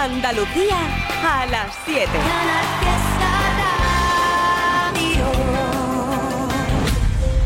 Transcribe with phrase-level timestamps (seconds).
[0.00, 0.78] Andalucía
[1.22, 2.10] a las 7.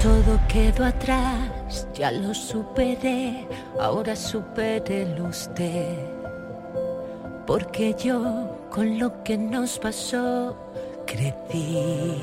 [0.00, 3.48] Todo quedó atrás, ya lo superé,
[3.80, 5.98] ahora supérelo usted.
[7.44, 10.56] Porque yo con lo que nos pasó
[11.06, 12.22] crecí.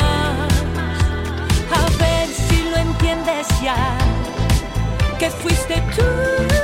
[3.01, 3.75] Entiendes ya,
[5.17, 6.60] que fuiste tú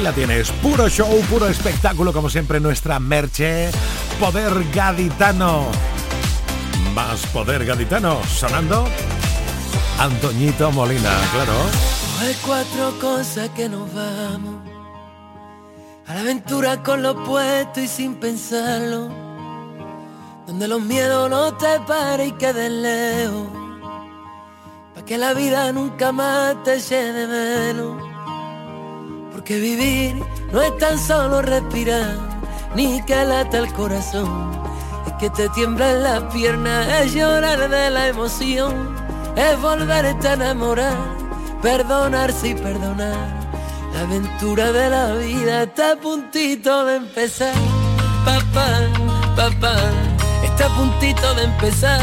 [0.00, 3.70] Ahí la tienes, puro show, puro espectáculo, como siempre, nuestra merche.
[4.18, 5.66] Poder gaditano.
[6.94, 8.88] Más poder gaditano, sonando.
[9.98, 11.52] Antoñito Molina, claro.
[12.18, 14.54] Hay cuatro cosas que nos vamos
[16.06, 19.10] a la aventura con lo puesto y sin pensarlo,
[20.46, 23.48] donde los miedos no te paren y queden lejos,
[24.94, 28.09] para que la vida nunca más te de menos,
[29.40, 30.22] porque vivir
[30.52, 32.14] no es tan solo respirar,
[32.74, 34.52] ni que lata el corazón,
[35.06, 38.94] es que te tiemblan las piernas, es llorar de la emoción,
[39.36, 40.94] es volverte a enamorar,
[41.62, 43.40] perdonarse y perdonar.
[43.94, 47.54] La aventura de la vida está a puntito de empezar.
[48.26, 48.68] Papá,
[49.36, 49.76] papá,
[50.44, 52.02] está a puntito de empezar.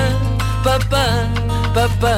[0.64, 1.28] Papá,
[1.76, 2.18] papá.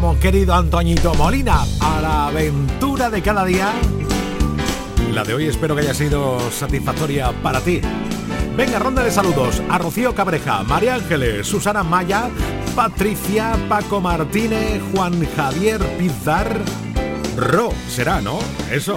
[0.00, 3.72] Vamos, querido Antoñito Molina, a la aventura de cada día.
[5.12, 7.80] La de hoy espero que haya sido satisfactoria para ti.
[8.56, 12.30] Venga, ronda de saludos a Rocío Cabreja, María Ángeles, Susana Maya,
[12.76, 16.60] Patricia, Paco Martínez, Juan Javier Pizar,
[17.36, 18.38] Ro, será, ¿no?
[18.70, 18.94] Eso.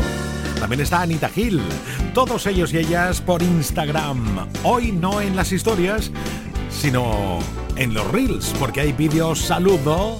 [0.60, 1.64] También está Anita Gil.
[2.14, 4.48] Todos ellos y ellas por Instagram.
[4.62, 6.12] Hoy no en las historias,
[6.70, 7.40] sino
[7.76, 10.20] en los reels, porque hay vídeos saludo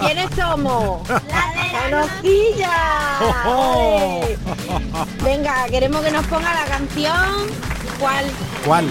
[0.00, 1.08] ¿Quiénes somos?
[1.08, 1.90] La de
[2.22, 3.18] Conocilla.
[3.46, 4.38] ¡Oh, Ole.
[5.24, 7.46] Venga, queremos que nos ponga la canción.
[7.98, 8.24] ¿Cuál?
[8.64, 8.86] ¿Cuál?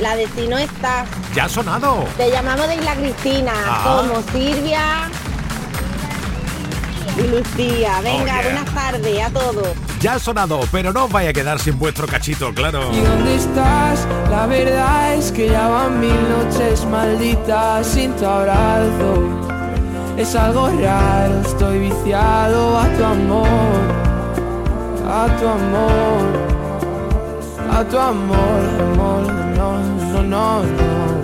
[0.00, 1.08] La de Si no estás.
[1.34, 2.04] Ya ha sonado.
[2.16, 3.52] Te llamamos de Isla Cristina.
[3.66, 3.82] Ah.
[3.84, 5.08] Somos Silvia
[7.16, 8.00] y Lucía.
[8.02, 8.42] Venga, Oh, yeah.
[8.42, 9.68] buenas tardes a todos.
[10.00, 12.92] Ya ha sonado, pero no os vaya a quedar sin vuestro cachito, claro.
[12.92, 14.06] ¿Y dónde estás?
[14.30, 19.48] La verdad es que ya van mil noches malditas sin tu abrazo.
[20.18, 23.80] Es algo raro, estoy viciado a tu amor,
[25.06, 26.26] a tu amor,
[27.70, 31.22] a tu amor, amor, no, no, no, no.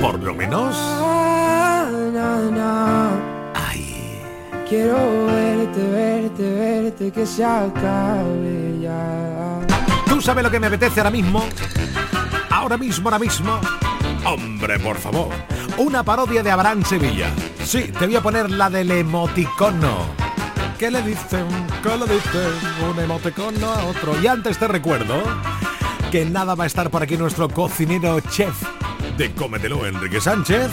[0.00, 0.74] Por lo menos.
[3.54, 4.18] Ay.
[4.66, 9.60] Quiero verte, verte, verte, que se acabe ya.
[10.06, 11.44] ¿Tú sabes lo que me apetece ahora mismo?
[12.48, 13.60] Ahora mismo, ahora mismo.
[14.24, 15.28] Hombre, por favor.
[15.78, 17.30] Una parodia de Abraham Sevilla.
[17.62, 20.06] Sí, te voy a poner la del emoticono.
[20.78, 21.46] ¿Qué le dicen?
[21.82, 22.90] ¿Qué le dicen?
[22.90, 24.18] Un emoticono a otro.
[24.20, 25.22] Y antes te recuerdo
[26.10, 28.54] que nada va a estar por aquí nuestro cocinero chef
[29.18, 30.70] de Cómetelo, Enrique Sánchez.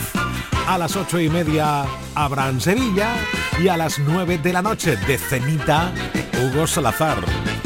[0.66, 1.84] A las ocho y media,
[2.14, 3.10] Abraham Sevilla.
[3.60, 5.92] Y a las nueve de la noche, de cenita,
[6.40, 7.18] Hugo Salazar.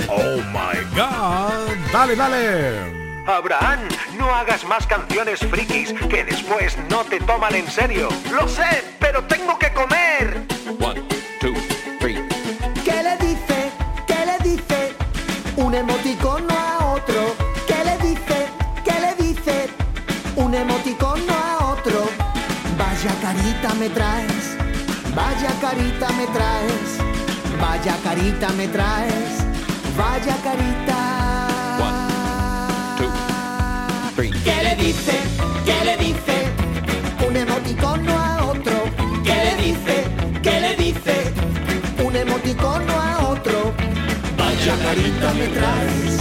[0.09, 1.93] ¡Oh, my God!
[1.93, 2.98] ¡Dale, dale!
[3.29, 3.81] Abraham,
[4.17, 8.09] no hagas más canciones frikis que después no te toman en serio.
[8.33, 10.47] Lo sé, pero tengo que comer.
[12.85, 13.71] ¿Qué le dice?
[14.07, 14.95] ¿Qué le dice?
[15.57, 17.37] Un emoticono a otro.
[17.67, 18.47] ¿Qué le dice?
[18.85, 19.69] ¿Qué le dice?
[20.37, 21.49] Un emoticono a
[23.79, 24.57] me traes,
[25.15, 26.99] vaya carita me traes,
[27.61, 29.45] vaya carita me traes,
[29.97, 31.18] vaya carita.
[34.19, 35.13] ¿Qué le dice?
[35.65, 36.37] ¿Qué le dice?
[37.29, 38.73] Un emoticono a otro,
[39.25, 40.05] ¿Qué le dice?
[40.43, 41.33] ¿Qué le dice?
[42.05, 43.73] un emoticono a otro.
[44.37, 46.19] Vaya carita me traes,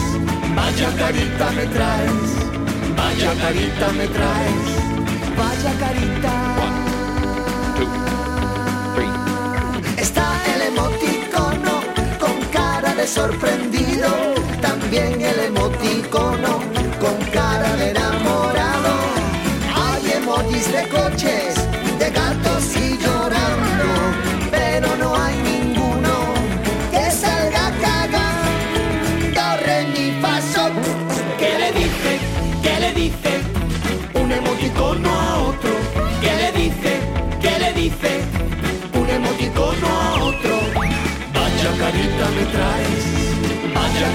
[0.55, 2.29] vaya carita me traes,
[2.95, 4.87] vaya carita me traes.
[5.37, 6.33] Vaya carita.
[9.97, 10.25] Está
[10.55, 11.81] el emoticono
[12.19, 14.07] con cara de sorprendido.
[14.61, 15.26] También el
[15.67, 16.59] emoticono
[16.99, 18.93] con cara de enamorado.
[19.75, 21.55] Hay emojis de coches,
[21.99, 23.87] de gatos y llorando.
[24.49, 26.13] Pero no hay ninguno
[26.91, 29.65] que salga cagando.
[29.65, 30.71] Re, mi, fa, sol.
[31.37, 32.11] ¿Qué le dice?
[32.63, 33.41] ¿Qué le dice?
[34.13, 35.71] Un emoticono a otro.
[36.21, 36.91] ¿Qué le dice?
[37.41, 38.21] ¿Qué le dice?
[38.93, 40.55] Un emoticono a otro.
[41.33, 42.96] Vaya carita me vaya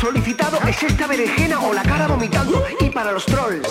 [0.00, 2.64] Solicitado es esta berenjena o la cara vomitando.
[2.80, 3.68] Y para los trolls,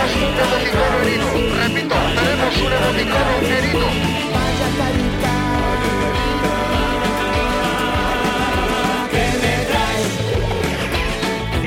[0.00, 1.26] Tenemos un emoticono herido.
[1.60, 3.86] Repito, tenemos un emoticono herido.
[4.32, 5.32] Vaya carita.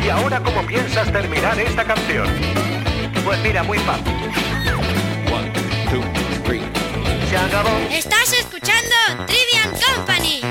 [0.04, 2.28] ¿Y ahora cómo piensas terminar esta canción?
[3.24, 4.14] Pues mira, muy fácil.
[7.30, 7.70] Se acabó.
[7.92, 8.96] Estás escuchando
[9.28, 10.42] Trivian Company.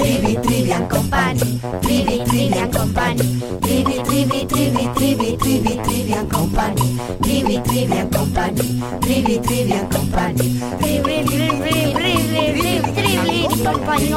[0.00, 3.20] Trivi, Trivian Company, Trivi, Trivian Company,
[3.60, 11.92] Trivi, Trivi, Trivi, Trivi, Trivi, Trivian Company, Trivi, Trivian Company, Trivi, Trivian Company, Trivi, Trivi,
[11.92, 14.08] Trivi, Trivi, Company,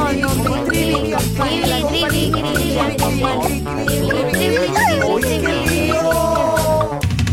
[0.64, 1.04] Trivi,
[1.92, 4.72] Trivi, Trivian Company, Trivi, Trivi,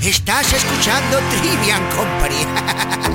[0.03, 3.10] Estás escuchando Trivian Company.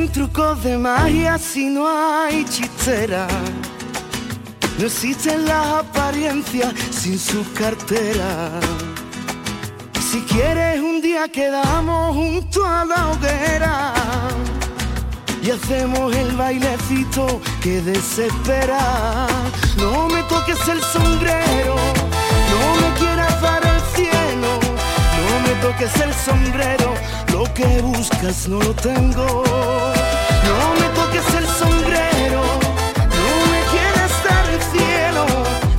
[0.00, 3.26] Existen trucos de magia si no hay chistera.
[4.78, 8.50] No existen las apariencias sin su cartera.
[10.10, 13.92] Si quieres un día quedamos junto a la hoguera
[15.42, 19.26] y hacemos el bailecito que desespera.
[19.76, 21.76] No me toques el sombrero,
[22.52, 24.60] no me quieras dar el cielo,
[25.18, 26.94] no me toques el sombrero,
[27.32, 29.79] lo que buscas no lo tengo.
[31.60, 32.42] Sombrero,
[33.18, 35.26] no me quieras dar el cielo,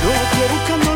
[0.06, 0.91] lo que buscas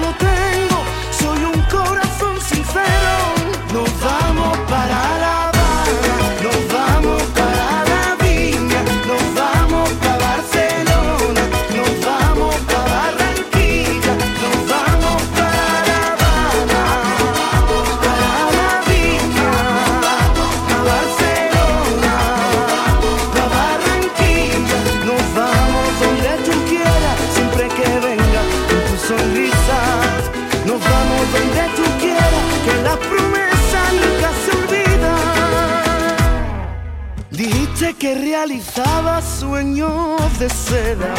[38.16, 41.14] realizaba sueños de seda.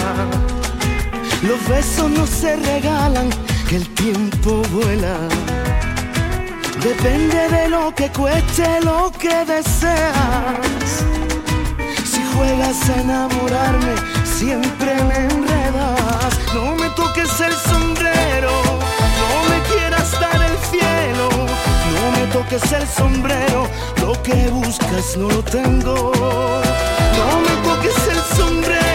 [1.42, 3.28] Los besos no se regalan,
[3.68, 5.16] que el tiempo vuela.
[6.82, 11.04] Depende de lo que cueste lo que deseas.
[12.04, 16.32] Si juegas a enamorarme, siempre me enredas.
[16.54, 18.52] No me toques el sombrero,
[19.20, 21.28] no me quieras dar el cielo.
[21.94, 23.68] No me toques el sombrero,
[24.00, 26.65] lo que buscas no lo tengo.
[27.16, 28.85] No me toques el sombrero.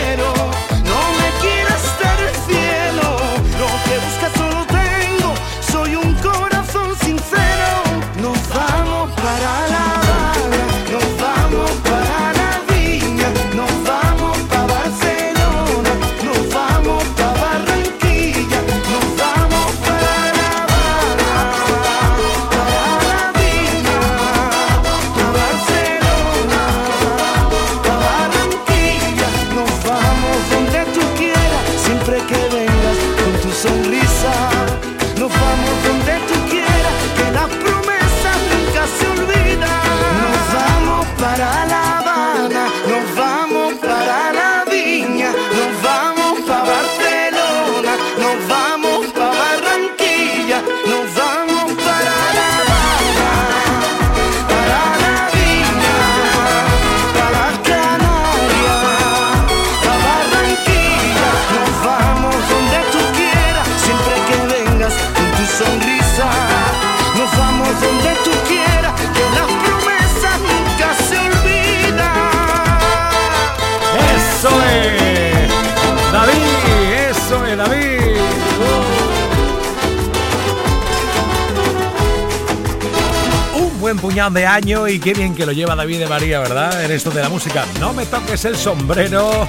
[84.11, 86.83] Puñado de año y qué bien que lo lleva David de María, ¿verdad?
[86.83, 87.65] En esto de la música.
[87.79, 89.31] No me toques el sombrero.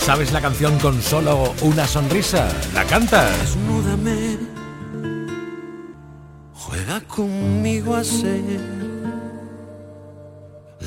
[0.00, 2.48] ¿Sabes la canción con solo una sonrisa?
[2.72, 3.36] ¿La cantas?
[3.40, 4.38] Desnúdame,
[6.54, 8.60] juega conmigo a ser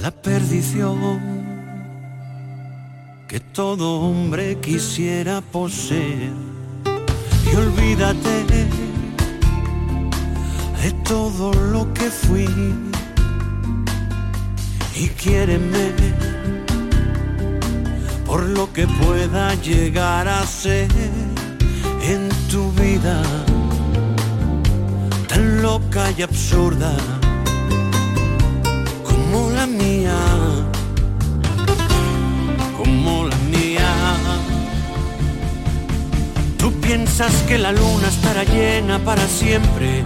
[0.01, 1.19] la perdición
[3.27, 6.31] que todo hombre quisiera poseer.
[7.51, 8.45] Y olvídate
[10.81, 12.48] de todo lo que fui
[14.95, 15.93] y quiéreme
[18.25, 20.89] por lo que pueda llegar a ser
[22.03, 23.22] en tu vida
[25.27, 26.96] tan loca y absurda
[29.03, 30.18] como la mía,
[32.77, 33.92] como la mía.
[36.57, 40.05] Tú piensas que la luna estará llena para siempre.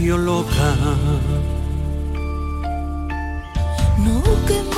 [0.00, 0.74] Volvió loca.
[3.98, 4.69] No que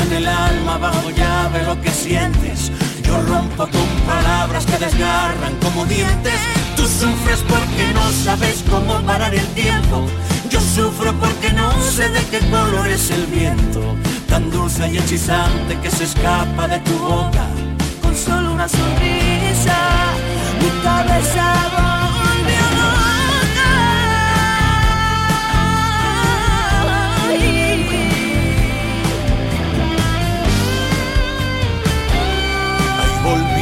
[0.00, 2.72] en el alma bajo llave lo que sientes.
[3.02, 6.40] Yo rompo con palabras que desgarran como dientes.
[6.76, 10.06] Tú sufres porque no sabes cómo parar el tiempo.
[10.50, 13.80] Yo sufro porque no sé de qué color es el viento.
[14.28, 17.46] Tan dulce y hechizante que se escapa de tu boca.
[18.02, 19.76] con solo una sonrisa,
[20.60, 21.93] mi cabeza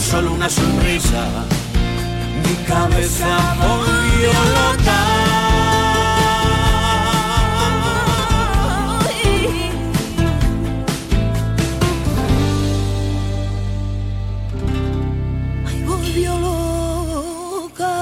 [0.00, 1.24] solo una sonrisa.
[2.42, 3.28] Mi cabeza
[3.60, 5.00] volvió loca.
[15.66, 17.94] Ay, volvió loca.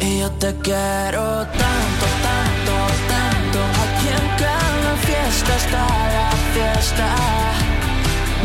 [0.00, 2.74] Y yo te quiero tanto, tanto,
[3.12, 3.58] tanto.
[3.84, 5.82] Aquí en cada fiesta está
[6.16, 7.63] la fiesta.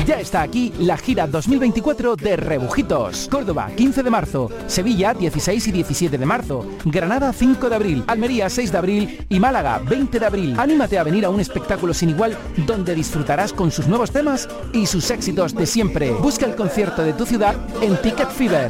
[0.06, 3.28] Ya está aquí la gira 2024 de Rebujitos.
[3.30, 4.50] Córdoba, 15 de marzo.
[4.68, 6.66] Sevilla, 16 y 17 de marzo.
[6.86, 8.04] Granada, 5 de abril.
[8.08, 9.26] Almería, 6 de abril.
[9.30, 10.56] Y Málaga, 20 de abril.
[10.58, 14.86] Anímate a venir a un espectáculo sin igual donde disfrutarás con sus nuevos temas y
[14.86, 16.12] sus éxitos de siempre.
[16.12, 18.70] Busca el concierto de tu ciudad en Ticket Fever.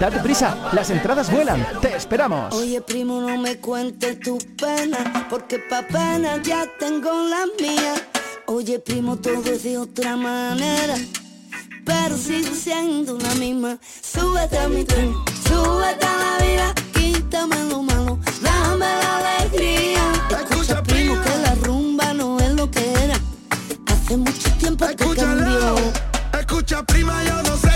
[0.00, 1.66] Date prisa, las entradas vuelan.
[1.80, 2.54] Te esperamos.
[2.54, 7.94] Oye, primo, no me cuentes tu pena, porque pa' pena ya tengo la mía.
[8.48, 10.94] Oye, primo, todo es de otra manera,
[11.84, 13.78] pero sigo siendo la misma.
[14.02, 15.12] Súbete a mi tren,
[15.48, 20.12] súbete a la vida, quítame lo malo, dame la alegría.
[20.48, 23.18] Escucha, primo, que la rumba no es lo que era.
[23.86, 25.74] Hace mucho tiempo que cambió.
[26.38, 27.75] Escucha, prima, yo no sé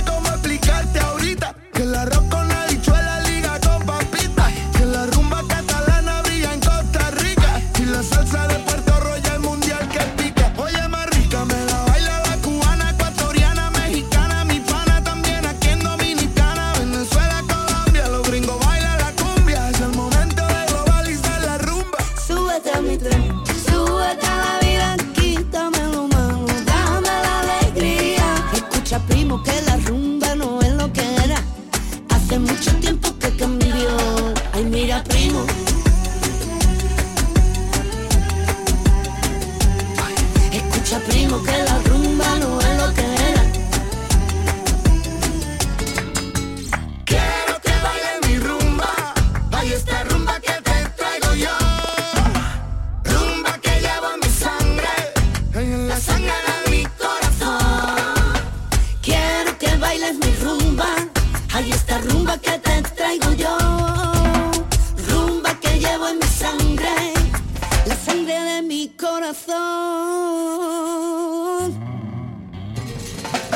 [68.97, 69.55] corazón.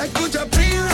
[0.02, 0.88] Escucha prima,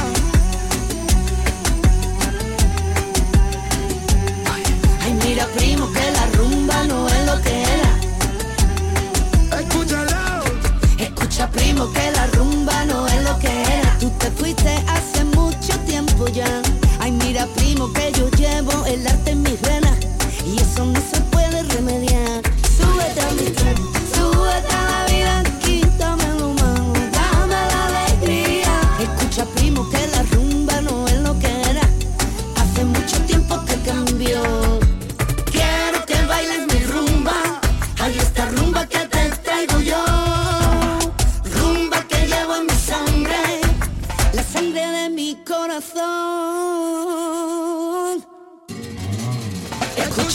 [5.03, 7.99] Ay, mira, primo, que la rumba no es lo que era.
[9.61, 10.45] escúchalo.
[10.99, 13.97] Escucha, primo, que la rumba no es lo que era.
[13.99, 16.63] Tú te fuiste hace mucho tiempo ya.
[17.01, 19.97] Ay, mira, primo, que yo llevo el arte en mis venas.
[20.47, 22.43] Y eso no se puede remediar.
[22.77, 23.77] Súbete a mi tren,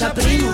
[0.06, 0.45] Escucha,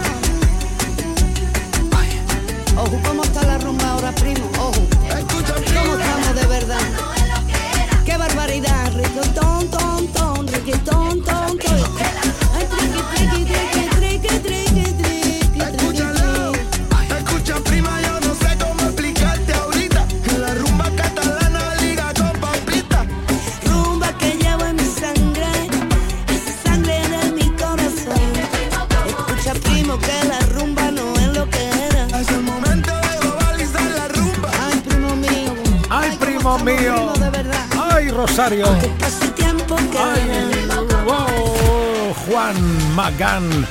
[38.32, 38.66] Rosario!
[39.04, 40.66] Hace tiempo que ¡Ay,
[41.04, 42.14] wow!
[42.26, 43.68] Juan Magán,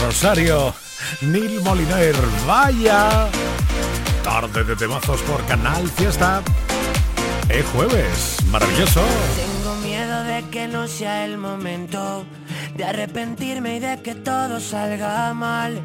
[0.00, 0.72] Rosario,
[1.22, 2.14] Nil Moliner,
[2.46, 3.28] vaya.
[4.22, 6.40] Tarde de temazos por Canal Fiesta.
[7.48, 9.02] Es jueves, maravilloso.
[9.34, 12.24] Tengo miedo de que no sea el momento
[12.76, 15.82] de arrepentirme y de que todo salga mal.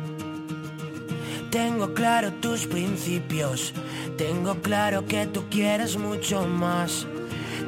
[1.50, 3.74] Tengo claro tus principios,
[4.16, 7.08] tengo claro que tú quieres mucho más.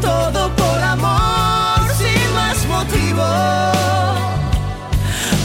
[0.00, 3.24] todo por amor sin más motivo.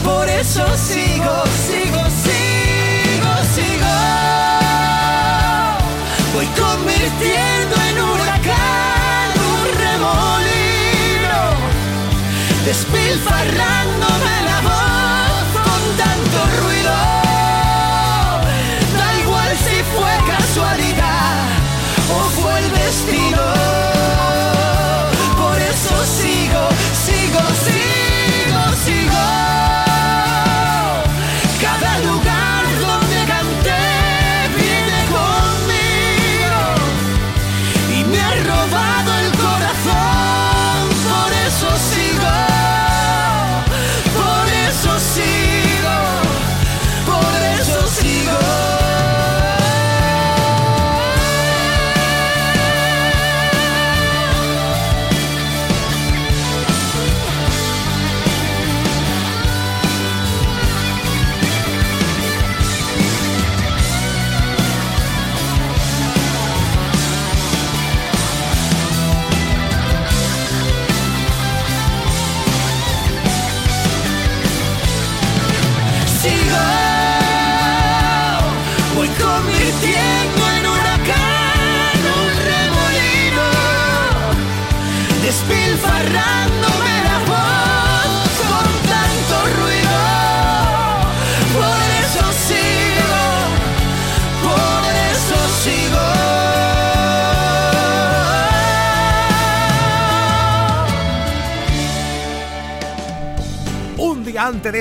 [0.04, 1.34] Por eso sigo,
[1.68, 3.94] sigo, sigo, sigo.
[6.34, 11.38] Voy convirtiendo en huracán un remolino,
[12.64, 14.03] despilfarrándome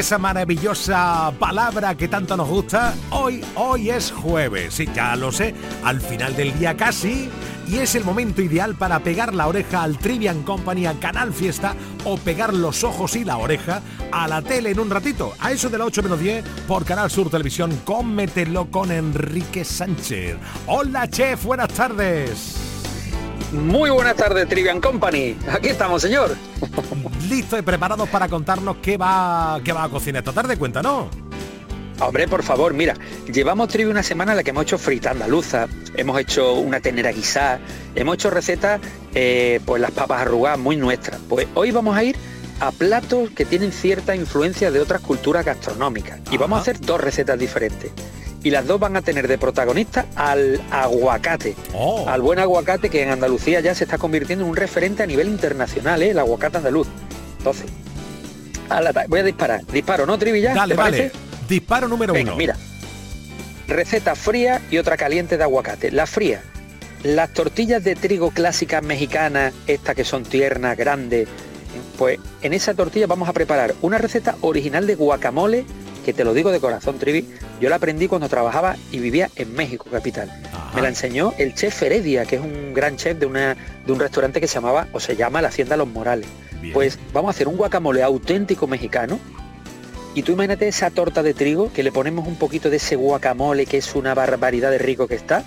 [0.04, 5.56] esa maravillosa palabra que tanto nos gusta, hoy, hoy es jueves, sí, ya lo sé,
[5.82, 7.30] al final del día casi,
[7.70, 11.74] y es el momento ideal para pegar la oreja al Trivian Company, a Canal Fiesta,
[12.04, 15.70] o pegar los ojos y la oreja a la tele en un ratito, a eso
[15.70, 20.36] de las 8 menos 10, por Canal Sur Televisión, cómetelo con Enrique Sánchez.
[20.68, 22.58] Hola, chef, buenas tardes.
[23.54, 25.38] Muy buenas tardes, Trivian Company.
[25.50, 26.36] Aquí estamos, señor.
[27.34, 31.08] Listo y preparados para contarnos qué va, qué va a cocinar esta tarde, cuéntanos.
[32.00, 32.94] Hombre, por favor, mira,
[33.26, 37.12] llevamos Trivia una semana en la que hemos hecho frita andaluza, hemos hecho una tenera
[37.12, 37.60] guisada,
[37.96, 38.82] hemos hecho recetas,
[39.16, 41.20] eh, pues las papas arrugadas muy nuestras.
[41.28, 42.16] Pues hoy vamos a ir
[42.60, 46.20] a platos que tienen cierta influencia de otras culturas gastronómicas.
[46.30, 47.92] Y vamos a hacer dos recetas diferentes.
[48.44, 51.56] Y las dos van a tener de protagonista al aguacate.
[52.06, 55.30] Al buen aguacate que en Andalucía ya se está convirtiendo en un referente a nivel
[55.30, 56.12] internacional, ¿eh?
[56.12, 56.88] el aguacate andaluz.
[57.44, 57.66] Entonces,
[58.70, 59.66] a la ta- voy a disparar.
[59.68, 60.54] Disparo, ¿no, Trivilla?
[60.54, 61.12] Dale, vale.
[61.50, 62.38] Disparo número Venga, uno.
[62.38, 62.56] mira.
[63.68, 65.92] Receta fría y otra caliente de aguacate.
[65.92, 66.42] La fría.
[67.04, 71.28] Las tortillas de trigo clásicas mexicanas, estas que son tiernas, grandes,
[71.98, 75.66] pues en esa tortilla vamos a preparar una receta original de guacamole,
[76.06, 77.28] que te lo digo de corazón, Trivi.
[77.60, 80.32] Yo la aprendí cuando trabajaba y vivía en México, capital.
[80.76, 84.00] Me la enseñó el chef Heredia, que es un gran chef de, una, de un
[84.00, 86.28] restaurante que se llamaba o se llama La Hacienda Los Morales.
[86.72, 89.20] Pues vamos a hacer un guacamole auténtico mexicano,
[90.16, 93.66] y tú imagínate esa torta de trigo que le ponemos un poquito de ese guacamole
[93.66, 95.44] que es una barbaridad de rico que está,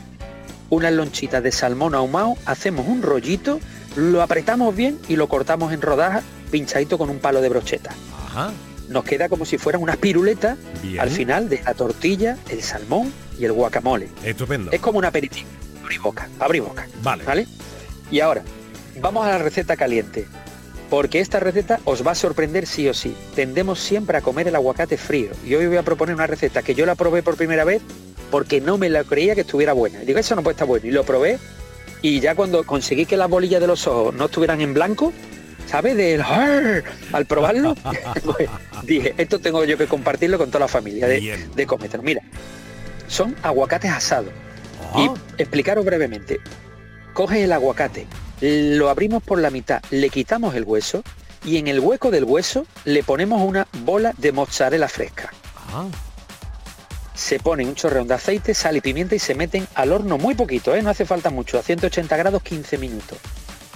[0.71, 3.61] unas lonchitas de salmón ahumado, hacemos un rollito,
[3.95, 7.95] lo apretamos bien y lo cortamos en rodajas pinchadito con un palo de brocheta.
[8.27, 8.53] Ajá.
[8.89, 11.01] Nos queda como si fueran unas piruletas Bien.
[11.01, 14.09] al final de la tortilla, el salmón y el guacamole.
[14.25, 14.71] Estupendo.
[14.73, 15.49] Es como un aperitivo.
[16.03, 16.87] Boca, abrir boca.
[17.03, 17.25] Vale.
[17.25, 17.47] ¿Vale?
[18.11, 18.43] Y ahora,
[19.01, 20.27] vamos a la receta caliente.
[20.91, 23.15] Porque esta receta os va a sorprender sí o sí.
[23.35, 25.31] Tendemos siempre a comer el aguacate frío.
[25.45, 27.83] Y hoy voy a proponer una receta que yo la probé por primera vez
[28.31, 30.03] porque no me la creía que estuviera buena.
[30.03, 30.87] Y digo, eso no puede estar bueno.
[30.87, 31.39] Y lo probé
[32.03, 35.13] y ya cuando conseguí que las bolillas de los ojos no estuvieran en blanco,
[35.67, 35.97] ¿sabes?
[35.97, 37.75] Del "Arr", al probarlo,
[38.25, 38.49] pues,
[38.85, 42.03] dije, esto tengo yo que compartirlo con toda la familia de, de cometer.
[42.03, 42.23] Mira,
[43.09, 44.31] son aguacates asados.
[44.97, 46.39] Y explicaros brevemente.
[47.13, 48.07] Coges el aguacate,
[48.41, 51.03] lo abrimos por la mitad, le quitamos el hueso
[51.45, 55.33] y en el hueco del hueso le ponemos una bola de mozzarella fresca.
[57.15, 60.35] Se pone un chorreón de aceite, sal y pimienta y se meten al horno muy
[60.35, 60.83] poquito, ¿eh?
[60.83, 63.19] no hace falta mucho, a 180 grados 15 minutos.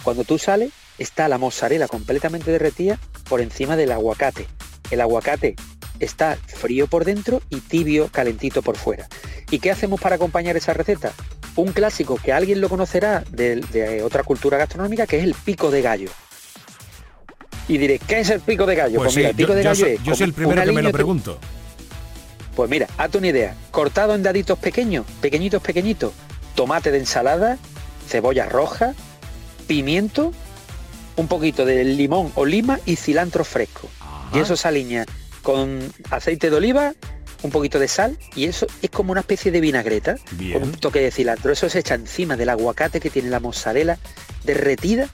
[0.02, 4.46] Cuando tú sales, está la mozzarella completamente derretida por encima del aguacate.
[4.90, 5.56] El aguacate
[6.00, 9.08] está frío por dentro y tibio, calentito por fuera.
[9.50, 11.12] ¿Y qué hacemos para acompañar esa receta?
[11.56, 15.70] Un clásico que alguien lo conocerá de, de otra cultura gastronómica, que es el pico
[15.70, 16.10] de gallo.
[17.68, 18.96] Y diré, ¿qué es el pico de gallo?
[18.98, 20.32] Pues Pues, mira, sí, el pico yo, de yo gallo soy, es yo soy el
[20.32, 21.38] primero que me lo pregunto.
[22.56, 23.54] Pues mira, hazte una idea.
[23.70, 26.12] Cortado en daditos pequeños, pequeñitos, pequeñitos.
[26.54, 27.58] Tomate de ensalada,
[28.08, 28.94] cebolla roja,
[29.66, 30.32] pimiento,
[31.16, 33.88] un poquito de limón o lima y cilantro fresco.
[34.34, 35.06] Y eso se alinea
[35.42, 35.80] con
[36.10, 36.92] aceite de oliva,
[37.42, 40.16] un poquito de sal y eso es como una especie de vinagreta
[40.52, 41.52] con un toque de cilantro.
[41.52, 43.98] Eso se echa encima del aguacate que tiene la mozzarella
[44.44, 45.08] derretida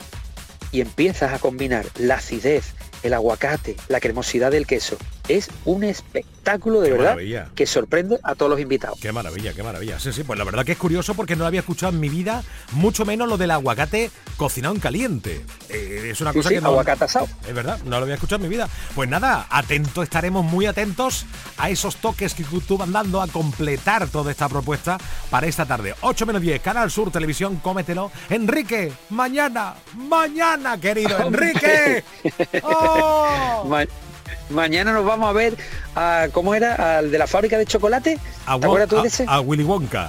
[0.72, 4.98] y empiezas a combinar la acidez el aguacate, la cremosidad del queso.
[5.28, 7.48] Es un espectáculo de Qué verdad maravilla.
[7.56, 8.98] que sorprende a todos los invitados.
[9.00, 9.98] Qué maravilla, qué maravilla.
[9.98, 12.44] Sí, sí, pues la verdad que es curioso porque no había escuchado en mi vida,
[12.72, 15.44] mucho menos lo del aguacate cocinado en caliente.
[15.68, 16.68] Eh, es una Sí, cosa sí, que no.
[16.68, 17.26] aguacate asado.
[17.46, 18.68] Es verdad, no lo había escuchado en mi vida.
[18.94, 21.26] Pues nada, atento, estaremos muy atentos
[21.58, 24.98] a esos toques que tú van dando a completar toda esta propuesta
[25.28, 25.94] para esta tarde.
[26.02, 28.12] 8 menos 10, Canal Sur Televisión, cómetelo.
[28.30, 32.04] Enrique, mañana, mañana, querido Enrique.
[32.62, 33.68] ¡Oh!
[34.50, 35.56] Ma- mañana nos vamos a ver
[35.94, 36.98] a, ¿cómo era?
[36.98, 38.18] Al de la fábrica de chocolate.
[38.46, 39.24] A, ¿Te acuerdas tú a- de ese?
[39.28, 40.08] a Willy Wonka.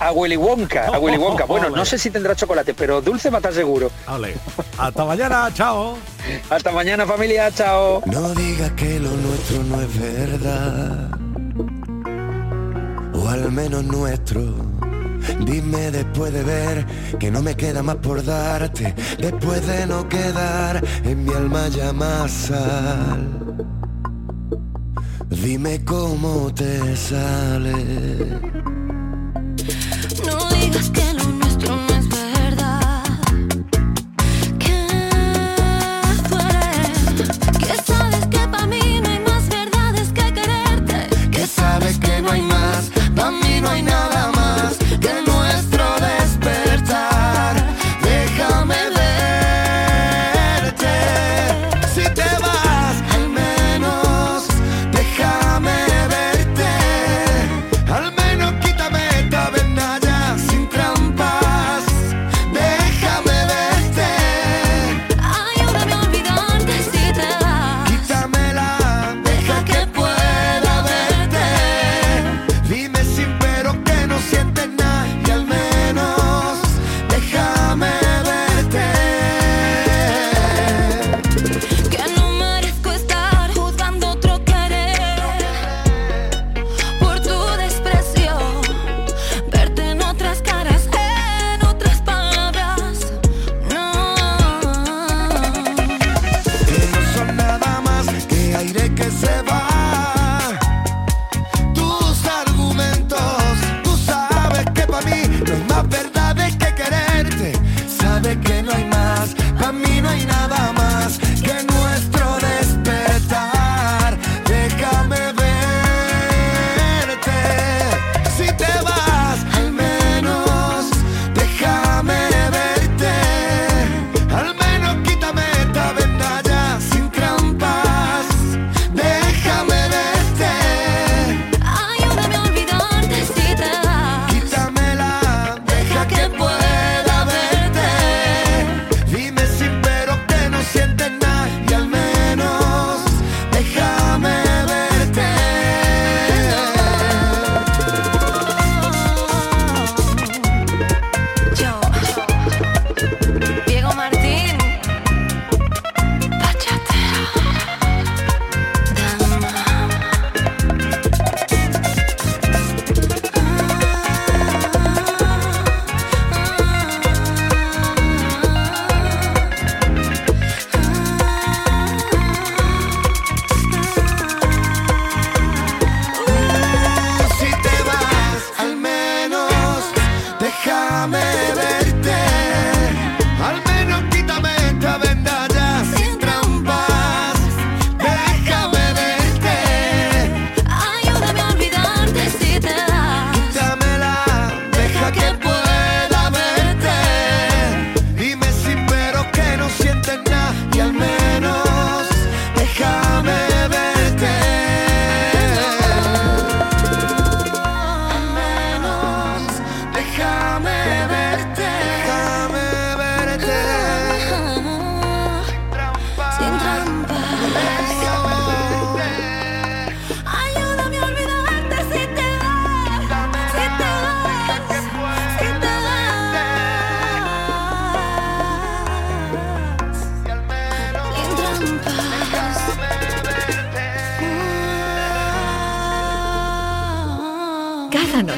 [0.00, 1.44] A Willy Wonka, a Willy Wonka.
[1.44, 1.76] Bueno, Ole.
[1.76, 3.88] no sé si tendrá chocolate, pero dulce va a estar seguro.
[4.08, 4.34] Ole.
[4.76, 5.96] Hasta mañana, chao.
[6.50, 8.02] Hasta mañana familia, chao.
[8.06, 11.08] No digas que lo nuestro no es verdad.
[13.14, 14.42] O al menos nuestro.
[15.40, 16.84] Dime después de ver
[17.20, 18.92] que no me queda más por darte.
[19.18, 23.38] Después de no quedar en mi alma ya más sal.
[25.42, 28.61] Dime cómo te sale.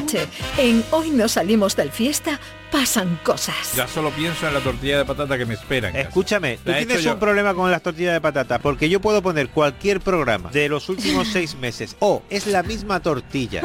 [0.05, 0.27] Noche,
[0.57, 2.39] en Hoy no salimos del fiesta,
[2.71, 3.73] pasan cosas.
[3.75, 5.87] Ya solo pienso en la tortilla de patata que me espera.
[5.89, 6.07] en casa.
[6.07, 7.13] Escúchame, tú tienes yo.
[7.13, 10.89] un problema con las tortillas de patata, porque yo puedo poner cualquier programa de los
[10.89, 13.61] últimos seis meses, o es la misma tortilla,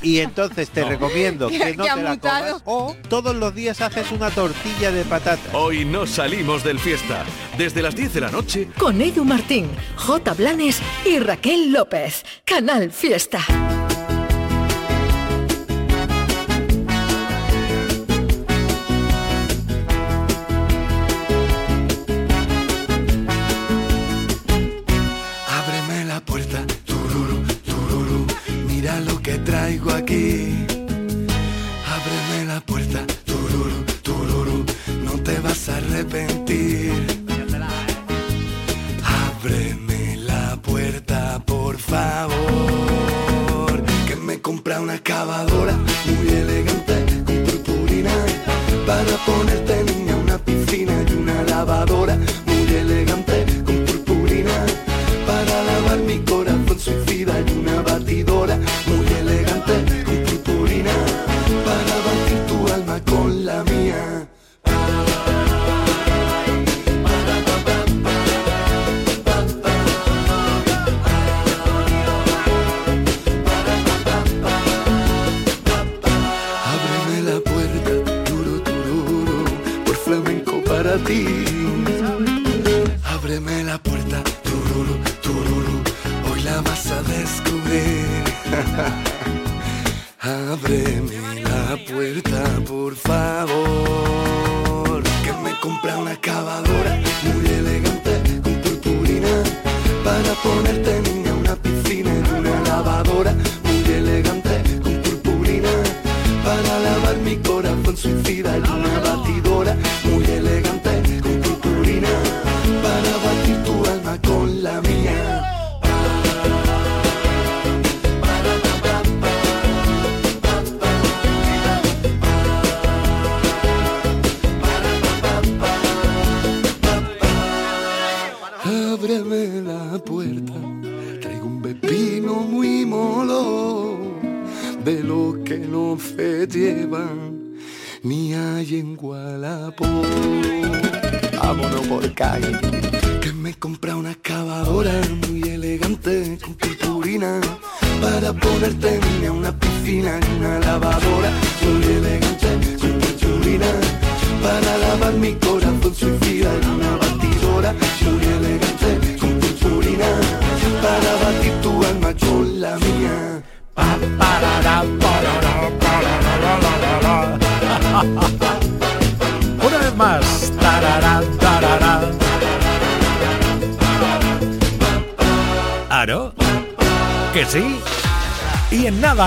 [0.00, 0.88] y entonces te No.
[0.88, 2.60] recomiendo que no te la mutado.
[2.60, 5.56] comas, o todos los días haces una tortilla de patata.
[5.56, 7.24] Hoy no salimos del fiesta.
[7.58, 10.32] Desde las 10 de la noche Con Edu Martín, J.
[10.34, 12.24] Blanes y Raquel López.
[12.46, 13.40] Canal Fiesta.
[36.04, 36.41] Vas a
[100.42, 100.91] ponerte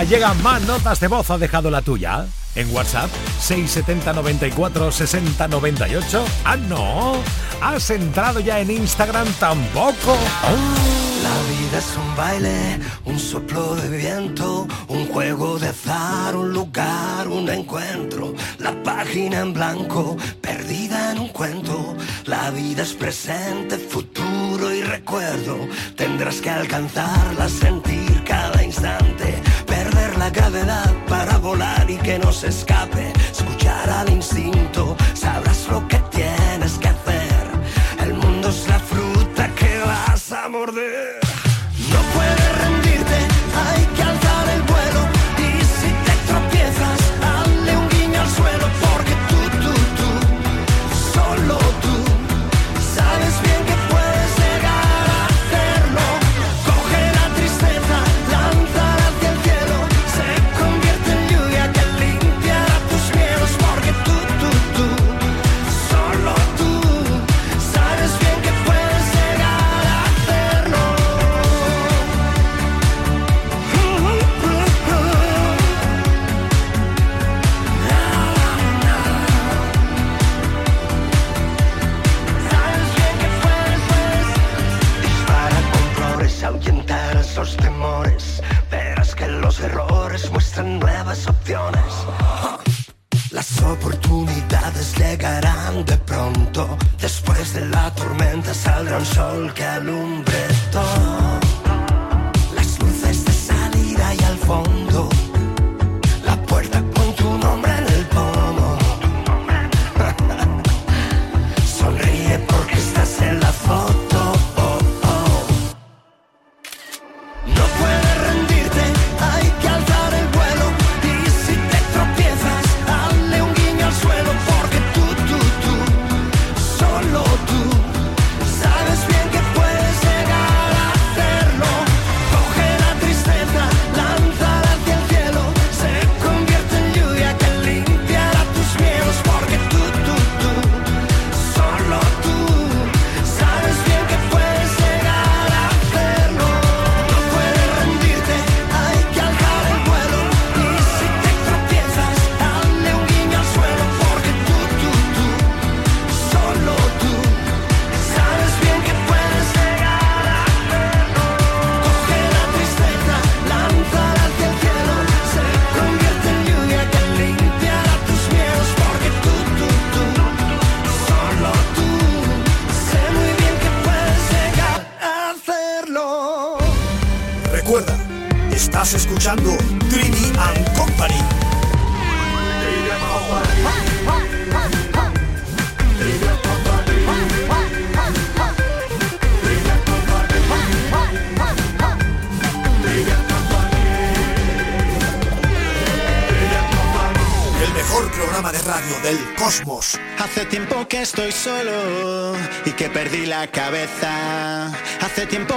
[0.04, 1.30] Llegan más notas de voz.
[1.32, 2.26] ¿Ha dejado la tuya?
[2.54, 6.26] En WhatsApp 670 94 60 98.
[6.44, 7.16] Ah, no.
[7.62, 10.18] ¿Has entrado ya en Instagram tampoco?
[11.24, 17.28] La vida es un baile, un soplo de viento, un juego de azar, un lugar,
[17.28, 18.34] un encuentro.
[18.60, 21.96] La página en blanco, perdida en un cuento.
[22.26, 25.58] La vida es presente, futuro y recuerdo.
[25.96, 29.15] Tendrás que alcanzarla, sentir cada instante.
[30.36, 33.14] Gravedad para volar y que no se escape.
[33.32, 34.65] Escuchar al instinto,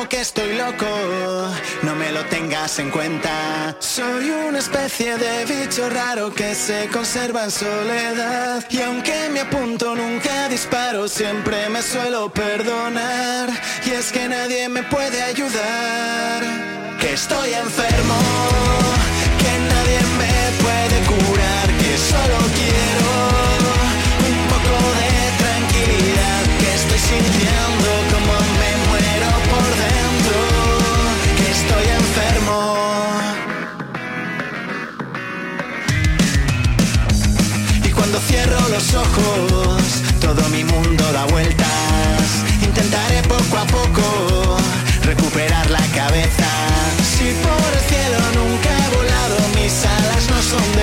[0.06, 0.86] Que estoy loco,
[1.82, 3.76] no me lo tengas en cuenta.
[3.78, 8.64] Soy una especie de bicho raro que se conserva en soledad.
[8.70, 13.50] Y aunque me apunto, nunca disparo, siempre me suelo perdonar.
[13.84, 16.42] Y es que nadie me puede ayudar,
[17.00, 18.18] que estoy enfermo,
[19.42, 22.57] que nadie me puede curar, que solo
[38.78, 39.82] los ojos
[40.20, 42.44] todo mi mundo da vueltas.
[42.62, 44.56] Intentaré poco a poco
[45.02, 46.48] recuperar la cabeza.
[47.02, 50.77] Si por el cielo nunca he volado mis alas no son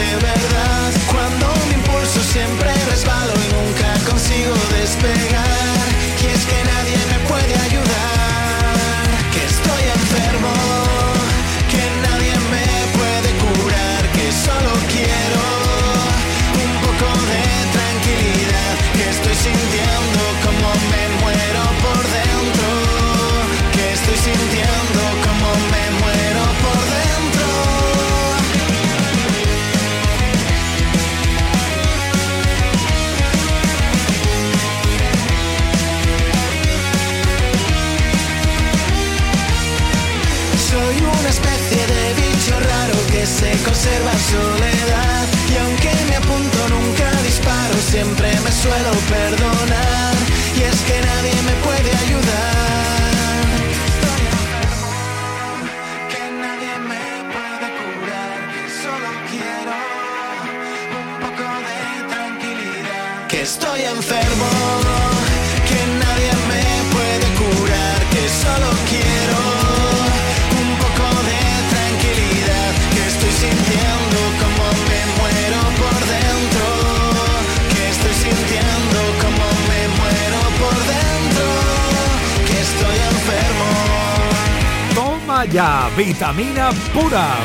[85.96, 87.38] vitamina pura.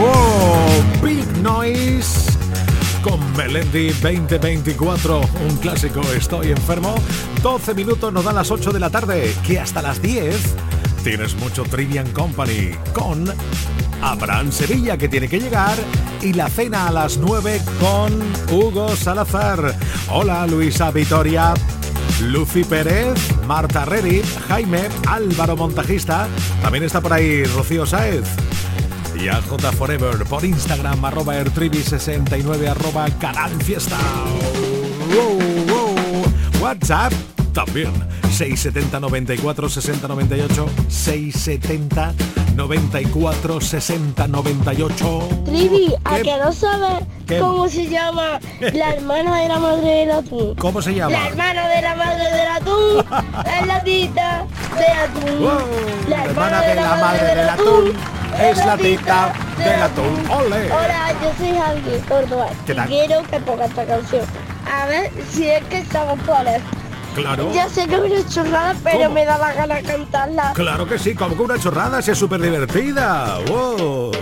[0.00, 1.06] ¡Wow!
[1.06, 2.30] Big Noise.
[3.02, 6.94] Con Melendi 2024, un clásico Estoy enfermo.
[7.42, 10.34] 12 minutos nos dan las 8 de la tarde, que hasta las 10
[11.04, 13.26] tienes mucho Trivian Company con
[14.00, 15.76] Abraham Sevilla que tiene que llegar
[16.22, 19.74] y la cena a las 9 con Hugo Salazar.
[20.08, 21.52] Hola Luisa Vitoria.
[22.20, 26.28] Lucy Pérez, Marta Reri, Jaime, Álvaro Montajista,
[26.62, 28.24] también está por ahí Rocío Sáez.
[29.14, 33.98] Y a J Forever por Instagram, arroba ertrivi69, arroba canal fiesta.
[36.60, 37.12] WhatsApp
[37.52, 37.92] también.
[38.30, 42.12] 670 94 60 98 670
[42.56, 46.22] 94 60 98 Trivi, ¿a ¿Qué?
[46.22, 47.38] que no sabes ¿Qué?
[47.38, 50.54] cómo se llama la hermana de la madre del atún?
[50.56, 51.10] ¿Cómo se llama?
[51.12, 53.04] La hermana de la madre del atún
[53.60, 54.46] es la tita
[54.78, 55.48] de atún.
[56.08, 57.92] La hermana de la madre del atún
[58.42, 60.30] es la tita del atún.
[60.30, 60.72] ¡Ole!
[60.72, 62.88] Hola, yo soy Javier Córdoba ¿Qué y tal?
[62.88, 64.24] quiero que ponga esta canción.
[64.72, 66.60] A ver si es que estamos por él.
[67.14, 67.52] Claro.
[67.52, 69.10] Ya sé que es una chorrada, pero ¿Cómo?
[69.14, 70.52] me da la gana cantarla.
[70.54, 73.38] Claro que sí, como que una chorrada, si es súper divertida.
[73.48, 74.12] ¡Wow!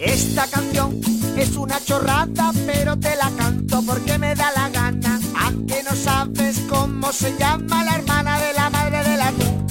[0.00, 1.00] Esta canción
[1.36, 5.18] es una chorrada, pero te la canto porque me da la gana.
[5.40, 9.66] Aunque no sabes cómo se llama la hermana de la madre del atún.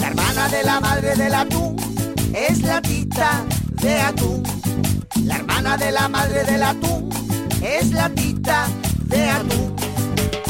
[0.00, 1.76] La hermana de la madre del atún
[2.32, 3.44] es la tita
[3.82, 4.42] de atún.
[5.24, 7.10] La hermana de la madre del atún
[7.60, 8.66] es la tita
[9.06, 9.71] de atún.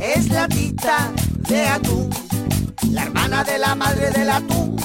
[0.00, 1.12] es la tita
[1.48, 2.10] de atún.
[2.90, 4.76] La hermana de la madre del atún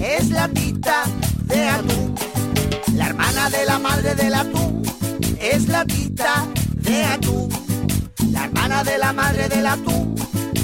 [0.00, 1.04] es la tita
[1.44, 2.14] de atún.
[2.94, 4.82] La hermana de la madre del atún
[5.40, 7.48] es la tita de atún.
[8.30, 10.14] La hermana de la madre del atún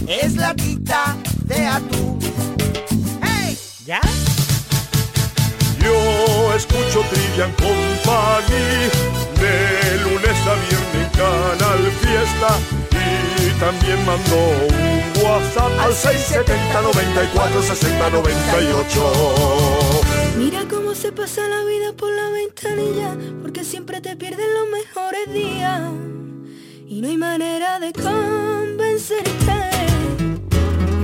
[0.07, 2.19] es la tita de atún.
[3.23, 3.59] ¡Hey!
[3.85, 4.01] ¿Ya?
[5.81, 8.91] Yo escucho Trivian Company
[9.41, 12.86] de lunes a viernes en Canal Fiesta
[13.59, 20.05] también mando un WhatsApp al 670 94 60 98.
[20.39, 25.33] Mira cómo se pasa la vida por la ventanilla, porque siempre te pierden los mejores
[25.33, 25.83] días.
[26.87, 29.71] Y no hay manera de convencerte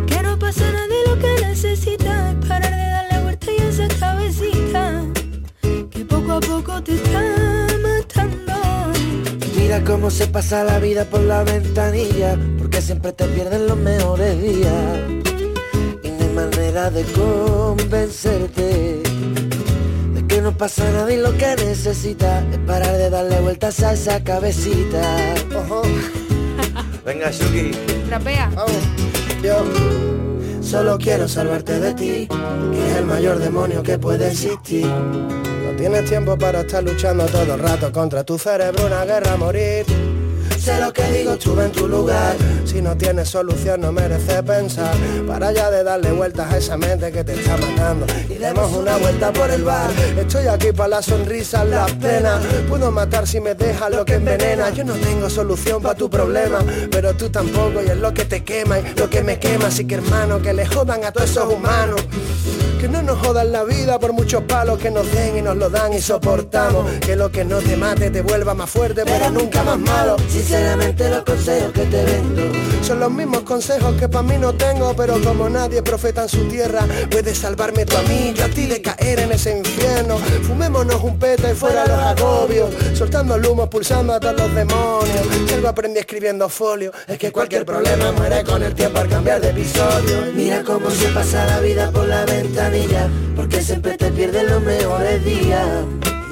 [0.06, 2.34] que no pasa nada de lo que necesitas.
[2.34, 5.02] Es parar de darle vuelta y esa cabecita
[5.90, 7.20] que poco a poco te está
[7.82, 8.01] matando.
[9.72, 14.38] Mira cómo se pasa la vida por la ventanilla, porque siempre te pierden los mejores
[14.42, 15.00] días.
[16.02, 19.00] Y no hay manera de convencerte
[20.12, 23.94] de que no pasa nada y lo que necesitas es parar de darle vueltas a
[23.94, 25.00] esa cabecita.
[27.06, 27.70] Venga, Shuki.
[28.08, 28.50] Trapea.
[29.42, 29.64] Yo
[30.60, 34.86] solo quiero salvarte de ti, que es el mayor demonio que puede existir.
[35.76, 39.84] Tienes tiempo para estar luchando todo el rato contra tu cerebro, una guerra a morir.
[40.62, 42.36] Sé lo que digo, estuve en tu lugar.
[42.64, 44.94] Si no tienes solución no merece pensar.
[45.26, 48.06] Para ya de darle vueltas a esa mente que te está matando.
[48.30, 49.90] Y demos una vuelta por el bar.
[50.16, 52.40] Estoy aquí para las sonrisas, las penas.
[52.68, 54.70] Puedo matar si me dejas lo que envenena.
[54.70, 56.60] Yo no tengo solución para tu problema,
[56.92, 59.66] pero tú tampoco y es lo que te quema y lo que me quema.
[59.66, 62.00] Así que hermano, que le jodan a todos esos humanos.
[62.82, 65.70] Que no nos jodan la vida por muchos palos que nos den y nos lo
[65.70, 66.90] dan y soportamos.
[66.98, 70.16] Que lo que no te mate te vuelva más fuerte, pero nunca más malo.
[70.28, 72.42] Sinceramente los consejos que te vendo
[72.82, 76.48] son los mismos consejos que para mí no tengo, pero como nadie profeta en su
[76.48, 80.16] tierra, puedes salvarme tú a mí, yo a ti de caer en ese infierno.
[80.42, 85.26] Fumémonos un peta y fuera los agobios, soltando el humo, pulsando a todos los demonios.
[85.46, 89.40] Si algo aprendí escribiendo folio, es que cualquier problema muere con el tiempo al cambiar
[89.40, 90.32] de episodio.
[90.34, 92.24] Mira cómo se pasa la vida por la
[93.36, 95.66] porque siempre te pierden los mejores días.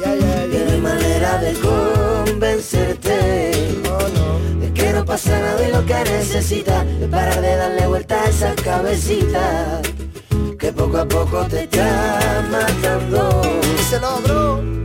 [0.03, 3.11] Y no hay manera de convencerte
[4.61, 8.29] de que no pasa nada y lo que necesitas es parar de darle vuelta a
[8.29, 9.83] esa cabecita
[10.59, 13.43] que poco a poco te está matando.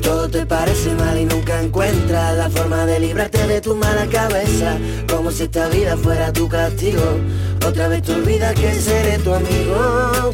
[0.02, 4.78] Todo te parece mal y nunca encuentras la forma de librarte de tu mala cabeza,
[5.10, 7.02] como si esta vida fuera tu castigo.
[7.66, 10.34] Otra vez te olvidas que seré tu amigo,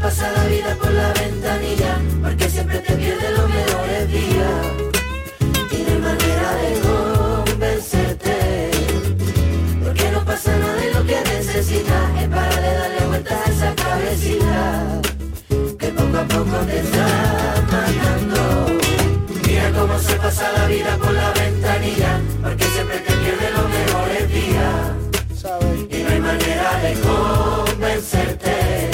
[0.00, 4.62] Pasa la vida por la ventanilla, porque siempre te pierden los mejores días.
[5.70, 8.70] Y no hay manera de convencerte.
[9.84, 12.22] Porque no pasa nada de lo que necesitas.
[12.22, 15.00] Es para de darle vueltas a esa cabecita.
[15.78, 17.06] Que poco a poco te está
[17.70, 18.78] matando.
[19.46, 24.32] Mira cómo se pasa la vida por la ventanilla, porque siempre te pierden los mejores
[24.32, 25.00] días.
[25.90, 28.89] Y no hay manera de convencerte.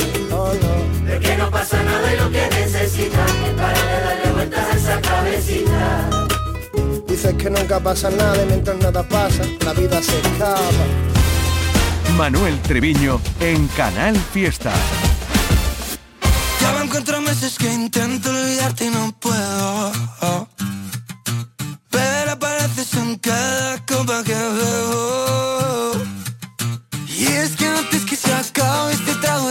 [7.07, 10.61] Dices que nunca pasa nada y mientras nada pasa, la vida se escapa.
[12.17, 14.73] Manuel Treviño en Canal Fiesta.
[16.61, 19.93] Ya van cuatro meses que intento olvidarte y no puedo.
[21.91, 25.93] Pero apareces en cada copa que bebo.
[27.09, 29.51] Y es que antes que se acabe este trago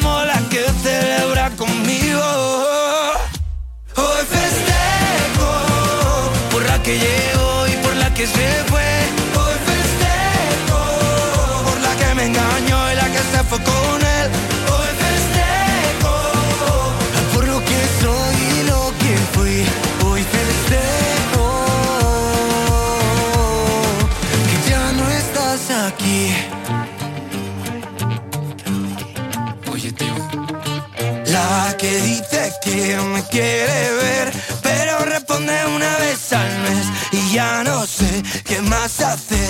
[32.75, 39.01] me quiere ver, pero responde una vez al mes y ya no sé qué más
[39.01, 39.40] hacer.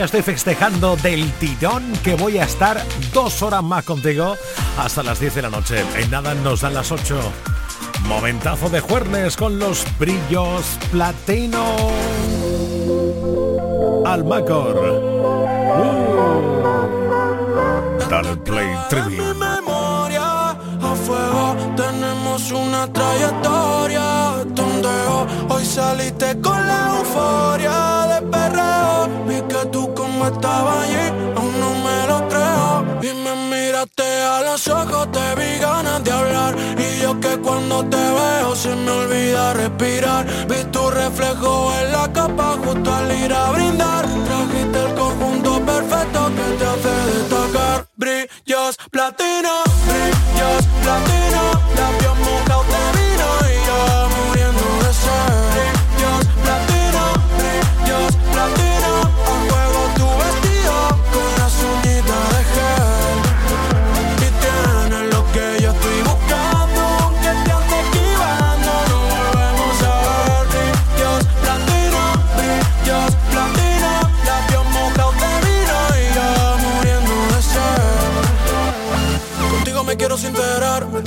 [0.00, 2.82] Ya estoy festejando del tirón que voy a estar
[3.12, 4.34] dos horas más contigo
[4.78, 5.84] hasta las 10 de la noche.
[5.94, 7.20] En nada nos dan las 8.
[8.06, 11.76] Momentazo de jueves con los brillos platino.
[14.06, 14.78] Almacor.
[15.76, 16.08] Uh.
[18.08, 19.34] Dale play trivia.
[19.34, 24.39] memoria a fuego tenemos una trayectoria
[25.70, 29.08] saliste con la euforia de perreo.
[29.28, 31.06] Vi que tú como estaba allí
[31.36, 32.70] aún no me lo creo.
[33.08, 36.56] Y me miraste a los ojos te vi ganas de hablar.
[36.76, 40.26] Y yo que cuando te veo se me olvida respirar.
[40.48, 44.04] Vi tu reflejo en la capa justo al ir a brindar.
[44.28, 47.86] Trajiste el conjunto perfecto que te hace destacar.
[47.96, 49.52] Brillos platino
[49.86, 50.19] brillos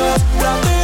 [0.00, 0.79] your brother.